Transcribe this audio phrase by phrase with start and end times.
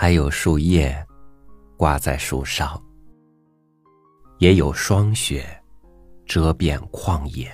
[0.00, 0.96] 还有树叶
[1.76, 2.80] 挂在树梢，
[4.38, 5.44] 也有霜雪
[6.24, 7.50] 遮遍旷野。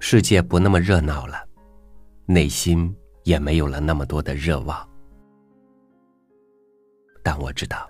[0.00, 1.36] 世界不那么热闹了，
[2.26, 2.92] 内心
[3.22, 4.76] 也没有了那么多的热望。
[7.22, 7.88] 但我知道，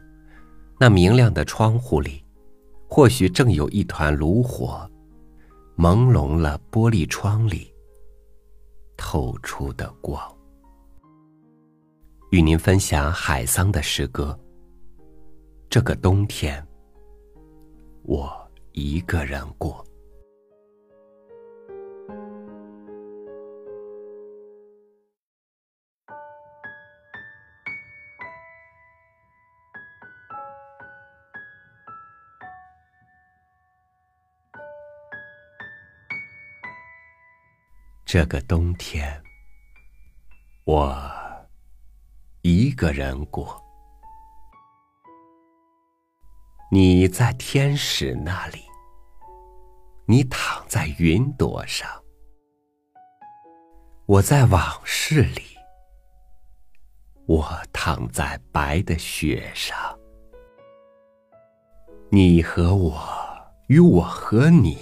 [0.79, 2.23] 那明亮的窗户里，
[2.91, 4.87] 或许正有一团炉火，
[5.79, 7.73] 朦胧了玻璃窗里
[8.99, 10.38] 透出的光。
[12.31, 14.39] 与您分享海桑的诗歌。
[15.71, 16.63] 这个冬天，
[18.03, 18.31] 我
[18.73, 19.83] 一个人过。
[38.05, 39.23] 这个冬天，
[40.65, 40.95] 我
[42.43, 43.61] 一个人过。
[46.71, 48.61] 你在天使那里，
[50.07, 51.89] 你躺在云朵上，
[54.07, 55.43] 我在往事里，
[57.27, 59.77] 我躺在白的雪上。
[62.11, 63.03] 你和我，
[63.67, 64.79] 与我和你，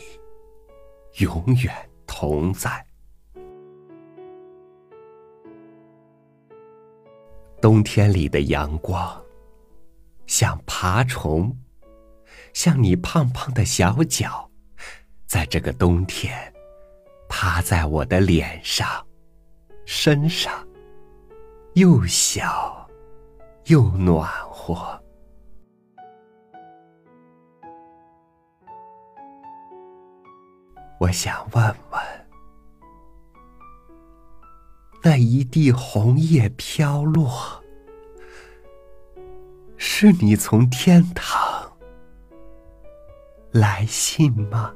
[1.21, 2.85] 永远同在。
[7.67, 9.21] 冬天里的阳光，
[10.29, 11.53] 像爬虫，
[12.55, 14.49] 像你胖胖的小脚，
[15.27, 16.33] 在这个冬天，
[17.29, 19.05] 趴在我的脸上、
[19.85, 20.65] 身上，
[21.75, 22.89] 又小
[23.65, 25.03] 又暖和。
[31.01, 31.77] 我想问
[35.09, 37.63] 那一地红叶飘落。
[39.77, 41.71] 是你从天堂
[43.53, 44.75] 来信吗？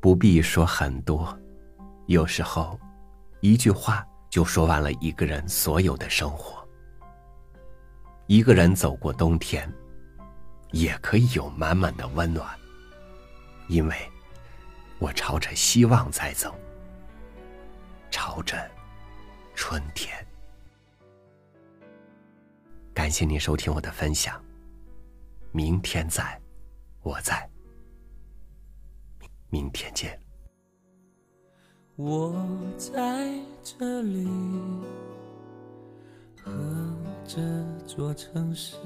[0.00, 1.38] 不必说很多，
[2.06, 2.80] 有时候
[3.40, 6.66] 一句话就说完了一个人所有的生活。
[8.26, 9.70] 一个人走过冬天，
[10.70, 12.46] 也可以有满满的温暖，
[13.68, 13.96] 因为
[14.98, 16.54] 我朝着希望在走，
[18.10, 18.70] 朝着
[19.54, 20.14] 春天。
[22.92, 24.40] 感谢您收听我的分享，
[25.50, 26.40] 明天在，
[27.02, 27.48] 我在，
[29.48, 30.16] 明天见。
[32.02, 32.34] 我
[32.78, 33.30] 在
[33.62, 34.26] 这里。
[36.42, 36.50] 和
[37.26, 37.38] 这
[37.86, 38.76] 座城市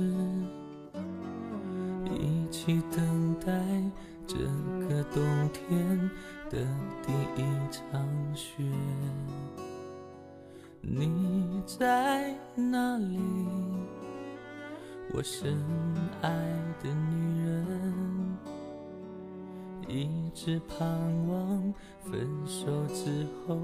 [2.11, 3.53] 一起等待
[4.27, 4.37] 这
[4.89, 6.11] 个冬天
[6.51, 6.59] 的
[7.07, 8.05] 第一场
[8.35, 8.65] 雪。
[10.81, 13.19] 你在哪里？
[15.13, 15.57] 我深
[16.21, 16.31] 爱
[16.83, 17.64] 的女人，
[19.95, 20.89] 一直盼
[21.29, 21.73] 望
[22.03, 23.57] 分手之后。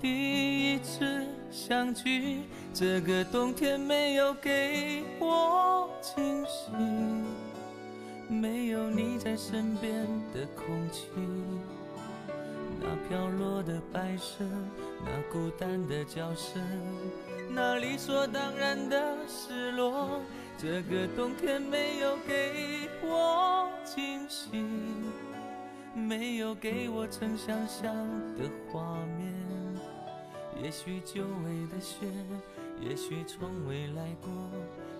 [0.00, 6.70] 第一次相聚，这个冬天没有给我惊喜，
[8.28, 11.08] 没有你在身边的空气，
[12.80, 14.44] 那飘落的白色，
[15.04, 16.62] 那孤单的叫声，
[17.50, 20.20] 那理所当然的失落，
[20.58, 24.50] 这个冬天没有给我惊喜，
[25.96, 27.94] 没有给我曾想象
[28.36, 29.34] 的画面。
[30.62, 32.06] 也许久违的雪，
[32.80, 34.30] 也许从未来过，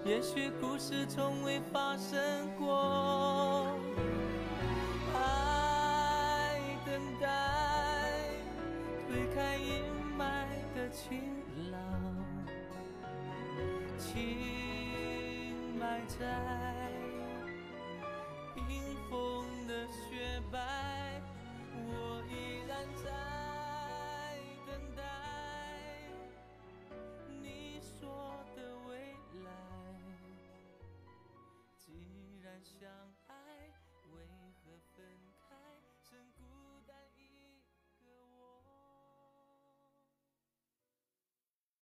[0.04, 2.18] 也许故事从未发生
[2.58, 3.78] 过。
[5.14, 7.28] 爱等待，
[9.06, 9.82] 推开阴
[10.18, 11.20] 霾的晴
[11.70, 11.80] 朗，
[13.98, 14.38] 情
[15.78, 17.05] 埋在。